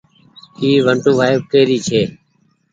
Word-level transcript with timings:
اي 0.61 0.69
ونٽو 0.85 1.11
ڦآئڦ 1.17 1.37
ڪي 1.51 1.61
ري 1.69 1.77
ڇي۔ 1.87 2.01